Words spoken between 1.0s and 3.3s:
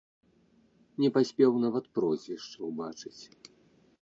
Не паспеў нават прозвішча ўбачыць.